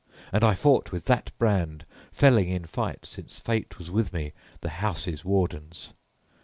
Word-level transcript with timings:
and 0.31 0.43
I 0.43 0.55
fought 0.55 0.91
with 0.91 1.05
that 1.05 1.29
brand, 1.37 1.85
felling 2.11 2.49
in 2.49 2.65
fight, 2.65 3.05
since 3.05 3.39
fate 3.39 3.77
was 3.77 3.91
with 3.91 4.11
me, 4.13 4.33
the 4.61 4.69
house's 4.81 5.23
wardens. 5.23 5.91